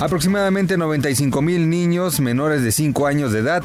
Aproximadamente 0.00 0.78
95 0.78 1.42
mil 1.42 1.68
niños 1.68 2.20
menores 2.20 2.62
de 2.62 2.72
5 2.72 3.06
años 3.06 3.32
de 3.32 3.40
edad 3.40 3.62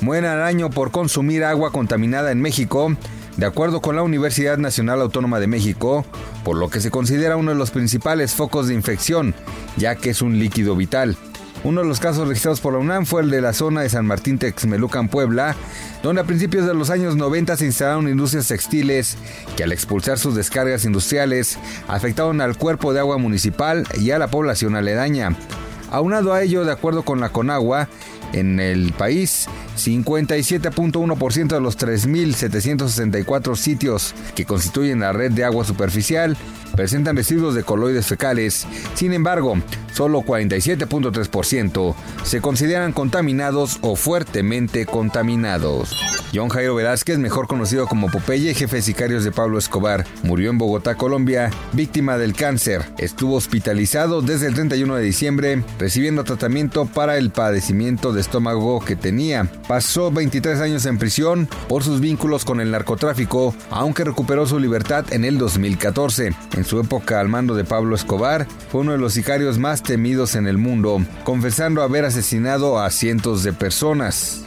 mueren 0.00 0.28
al 0.28 0.42
año 0.42 0.68
por 0.68 0.90
consumir 0.90 1.44
agua 1.44 1.70
contaminada 1.70 2.32
en 2.32 2.40
México, 2.40 2.96
de 3.36 3.46
acuerdo 3.46 3.80
con 3.80 3.94
la 3.94 4.02
Universidad 4.02 4.58
Nacional 4.58 5.00
Autónoma 5.00 5.38
de 5.38 5.46
México, 5.46 6.04
por 6.44 6.56
lo 6.56 6.70
que 6.70 6.80
se 6.80 6.90
considera 6.90 7.36
uno 7.36 7.52
de 7.52 7.56
los 7.56 7.70
principales 7.70 8.34
focos 8.34 8.66
de 8.66 8.74
infección, 8.74 9.34
ya 9.76 9.94
que 9.94 10.10
es 10.10 10.22
un 10.22 10.38
líquido 10.38 10.74
vital. 10.74 11.16
Uno 11.64 11.80
de 11.80 11.88
los 11.88 12.00
casos 12.00 12.28
registrados 12.28 12.60
por 12.60 12.74
la 12.74 12.78
UNAM 12.78 13.06
fue 13.06 13.22
el 13.22 13.30
de 13.30 13.40
la 13.40 13.52
zona 13.52 13.80
de 13.80 13.88
San 13.88 14.06
Martín 14.06 14.38
Texmelucan, 14.38 15.08
Puebla, 15.08 15.56
donde 16.02 16.22
a 16.22 16.24
principios 16.24 16.66
de 16.66 16.74
los 16.74 16.90
años 16.90 17.16
90 17.16 17.56
se 17.56 17.66
instalaron 17.66 18.08
industrias 18.08 18.48
textiles 18.48 19.16
que 19.56 19.64
al 19.64 19.72
expulsar 19.72 20.18
sus 20.18 20.34
descargas 20.34 20.84
industriales 20.84 21.58
afectaron 21.88 22.40
al 22.40 22.56
cuerpo 22.56 22.92
de 22.92 23.00
agua 23.00 23.18
municipal 23.18 23.86
y 24.00 24.10
a 24.12 24.18
la 24.18 24.28
población 24.28 24.76
aledaña. 24.76 25.36
Aunado 25.90 26.32
a 26.32 26.42
ello, 26.42 26.64
de 26.64 26.72
acuerdo 26.72 27.02
con 27.02 27.20
la 27.20 27.30
Conagua, 27.30 27.88
en 28.32 28.60
el 28.60 28.92
país, 28.92 29.46
57.1% 29.76 31.46
de 31.48 31.60
los 31.60 31.78
3.764 31.78 33.56
sitios 33.56 34.14
que 34.34 34.44
constituyen 34.44 35.00
la 35.00 35.12
red 35.12 35.32
de 35.32 35.44
agua 35.44 35.64
superficial 35.64 36.36
presentan 36.74 37.16
residuos 37.16 37.54
de 37.54 37.62
coloides 37.62 38.06
fecales. 38.06 38.66
Sin 38.94 39.12
embargo, 39.12 39.54
solo 39.92 40.22
47.3% 40.22 41.94
se 42.24 42.40
consideran 42.40 42.92
contaminados 42.92 43.78
o 43.82 43.96
fuertemente 43.96 44.86
contaminados. 44.86 45.94
John 46.34 46.48
Jairo 46.48 46.74
Velázquez, 46.74 47.18
mejor 47.18 47.46
conocido 47.46 47.86
como 47.86 48.10
Popeye, 48.10 48.52
jefe 48.52 48.76
de 48.76 48.82
sicarios 48.82 49.24
de 49.24 49.32
Pablo 49.32 49.58
Escobar, 49.58 50.04
murió 50.22 50.50
en 50.50 50.58
Bogotá, 50.58 50.96
Colombia, 50.96 51.50
víctima 51.72 52.18
del 52.18 52.34
cáncer. 52.34 52.84
Estuvo 52.98 53.36
hospitalizado 53.36 54.20
desde 54.20 54.48
el 54.48 54.54
31 54.54 54.96
de 54.96 55.02
diciembre, 55.02 55.64
recibiendo 55.78 56.24
tratamiento 56.24 56.84
para 56.84 57.16
el 57.16 57.30
padecimiento 57.30 58.12
de 58.12 58.20
estómago 58.20 58.80
que 58.80 58.96
tenía. 58.96 59.50
Pasó 59.68 60.10
23 60.10 60.60
años 60.60 60.84
en 60.86 60.98
prisión 60.98 61.48
por 61.68 61.84
sus 61.84 62.00
vínculos 62.00 62.44
con 62.44 62.60
el 62.60 62.70
narcotráfico, 62.70 63.54
aunque 63.70 64.04
recuperó 64.04 64.46
su 64.46 64.58
libertad 64.58 65.06
en 65.12 65.24
el 65.24 65.38
2014. 65.38 66.32
En 66.56 66.64
su 66.64 66.80
época 66.80 67.20
al 67.20 67.28
mando 67.28 67.54
de 67.54 67.64
Pablo 67.64 67.94
Escobar, 67.94 68.46
fue 68.70 68.80
uno 68.80 68.92
de 68.92 68.98
los 68.98 69.12
sicarios 69.12 69.58
más 69.58 69.82
temidos 69.82 70.34
en 70.34 70.46
el 70.46 70.56
mundo, 70.56 71.04
confesando 71.22 71.82
haber 71.82 72.06
asesinado 72.06 72.80
a 72.80 72.90
cientos 72.90 73.42
de 73.42 73.52
personas. 73.52 74.42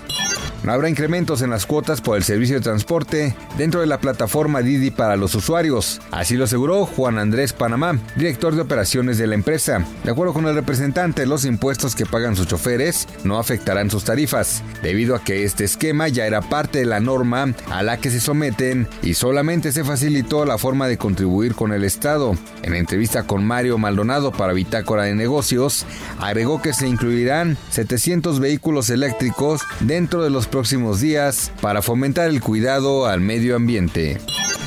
No 0.63 0.73
habrá 0.73 0.89
incrementos 0.89 1.41
en 1.41 1.49
las 1.49 1.65
cuotas 1.65 2.01
por 2.01 2.17
el 2.17 2.23
servicio 2.23 2.55
de 2.55 2.61
transporte 2.61 3.35
dentro 3.57 3.81
de 3.81 3.87
la 3.87 3.99
plataforma 3.99 4.61
Didi 4.61 4.91
para 4.91 5.15
los 5.15 5.33
usuarios. 5.35 6.01
Así 6.11 6.35
lo 6.35 6.43
aseguró 6.43 6.85
Juan 6.85 7.17
Andrés 7.17 7.53
Panamá, 7.53 7.99
director 8.15 8.55
de 8.55 8.61
operaciones 8.61 9.17
de 9.17 9.27
la 9.27 9.35
empresa. 9.35 9.85
De 10.03 10.11
acuerdo 10.11 10.33
con 10.33 10.47
el 10.47 10.55
representante, 10.55 11.25
los 11.25 11.45
impuestos 11.45 11.95
que 11.95 12.05
pagan 12.05 12.35
sus 12.35 12.47
choferes 12.47 13.07
no 13.23 13.39
afectarán 13.39 13.89
sus 13.89 14.03
tarifas, 14.03 14.63
debido 14.83 15.15
a 15.15 15.23
que 15.23 15.43
este 15.43 15.63
esquema 15.63 16.07
ya 16.07 16.25
era 16.25 16.41
parte 16.41 16.79
de 16.79 16.85
la 16.85 16.99
norma 16.99 17.53
a 17.71 17.83
la 17.83 17.97
que 17.97 18.11
se 18.11 18.19
someten 18.19 18.87
y 19.01 19.13
solamente 19.13 19.71
se 19.71 19.83
facilitó 19.83 20.45
la 20.45 20.57
forma 20.57 20.87
de 20.87 20.97
contribuir 20.97 21.55
con 21.55 21.71
el 21.71 21.83
Estado. 21.83 22.35
En 22.63 22.75
entrevista 22.75 23.23
con 23.23 23.45
Mario 23.45 23.77
Maldonado 23.77 24.31
para 24.31 24.53
Bitácora 24.53 25.03
de 25.03 25.15
Negocios, 25.15 25.85
agregó 26.19 26.61
que 26.61 26.73
se 26.73 26.87
incluirán 26.87 27.57
700 27.71 28.39
vehículos 28.39 28.89
eléctricos 28.89 29.61
dentro 29.79 30.23
de 30.23 30.29
los 30.29 30.47
próximos 30.49 30.99
días 30.99 31.51
para 31.61 31.81
fomentar 31.81 32.29
el 32.29 32.41
cuidado 32.41 33.05
al 33.05 33.21
medio 33.21 33.55
ambiente. 33.55 34.17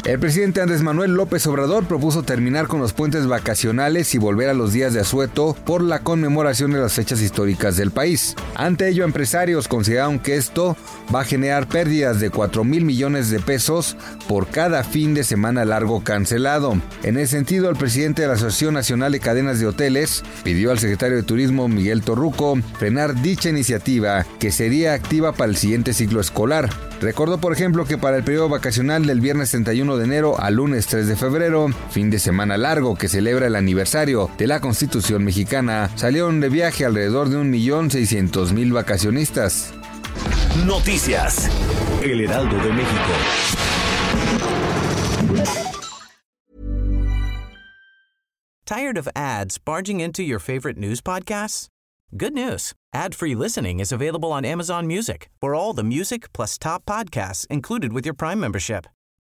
El 0.04 0.18
presidente 0.18 0.60
Andrés 0.60 0.82
Manuel 0.82 1.14
López 1.14 1.46
Obrador 1.46 1.84
propuso 1.84 2.24
terminar 2.24 2.66
con 2.66 2.80
los 2.80 2.92
puentes 2.92 3.28
vacacionales 3.28 4.16
y 4.16 4.18
volver 4.18 4.48
a 4.48 4.54
los 4.54 4.72
días 4.72 4.92
de 4.92 4.98
asueto 5.00 5.56
por 5.64 5.80
la 5.80 6.00
conmemoración 6.00 6.72
de 6.72 6.80
las 6.80 6.94
fechas 6.94 7.20
históricas 7.20 7.76
del 7.76 7.92
país. 7.92 8.34
Ante 8.56 8.88
ello, 8.88 9.04
empresarios 9.04 9.68
consideraron 9.68 10.18
que 10.18 10.34
esto 10.34 10.76
va 11.14 11.20
a 11.20 11.24
generar 11.24 11.68
pérdidas 11.68 12.18
de 12.18 12.30
4 12.30 12.64
mil 12.64 12.84
millones 12.84 13.30
de 13.30 13.38
pesos 13.38 13.96
por 14.26 14.48
cada 14.48 14.82
fin 14.82 15.14
de 15.14 15.22
semana 15.22 15.64
largo 15.64 16.02
cancelado. 16.02 16.76
En 17.04 17.16
ese 17.16 17.36
sentido, 17.36 17.70
el 17.70 17.76
presidente 17.76 18.22
de 18.22 18.28
la 18.28 18.34
Asociación 18.34 18.74
Nacional 18.74 19.12
de 19.12 19.20
Cadenas 19.20 19.60
de 19.60 19.68
Hoteles 19.68 20.24
pidió 20.42 20.72
al 20.72 20.80
secretario 20.80 21.16
de 21.16 21.22
Turismo 21.22 21.68
Miguel 21.68 22.02
Torruco 22.02 22.58
frenar 22.76 23.22
dicha 23.22 23.50
iniciativa 23.50 24.26
que 24.40 24.50
sería 24.50 24.94
activa 24.94 25.30
para 25.30 25.50
el 25.50 25.56
siguiente 25.56 25.92
ciclo 25.92 26.20
escolar. 26.20 26.68
Recordó, 27.00 27.38
por 27.38 27.52
ejemplo, 27.52 27.84
que 27.84 27.98
para 27.98 28.16
el 28.16 28.22
periodo 28.22 28.48
vacacional 28.48 29.06
del 29.06 29.20
viernes 29.20 29.50
31 29.50 29.91
de 29.98 30.04
enero 30.04 30.38
al 30.40 30.54
lunes 30.54 30.86
3 30.86 31.06
de 31.06 31.16
febrero, 31.16 31.68
fin 31.90 32.10
de 32.10 32.18
semana 32.18 32.56
largo 32.56 32.96
que 32.96 33.08
celebra 33.08 33.46
el 33.46 33.56
aniversario 33.56 34.30
de 34.38 34.46
la 34.46 34.60
Constitución 34.60 35.24
mexicana, 35.24 35.90
salieron 35.96 36.40
de 36.40 36.48
viaje 36.48 36.84
alrededor 36.84 37.28
de 37.28 37.38
1.600.000 37.38 38.72
vacacionistas. 38.72 39.72
Noticias. 40.66 41.50
El 42.02 42.20
Heraldo 42.20 42.56
de 42.56 42.72
México. 42.72 43.12
Tired 48.66 48.96
of 48.96 49.08
ads 49.14 49.58
barging 49.58 50.00
into 50.00 50.22
your 50.22 50.38
favorite 50.38 50.78
news 50.78 51.00
podcasts? 51.00 51.68
Good 52.16 52.32
news. 52.34 52.72
Ad-free 52.94 53.34
listening 53.34 53.80
is 53.80 53.90
available 53.92 54.32
on 54.32 54.44
Amazon 54.44 54.86
Music 54.86 55.30
for 55.40 55.54
all 55.54 55.72
the 55.72 55.82
music 55.82 56.32
plus 56.32 56.58
top 56.58 56.84
podcasts 56.84 57.46
included 57.48 57.92
with 57.92 58.04
your 58.04 58.14
Prime 58.14 58.38
membership. 58.38 58.86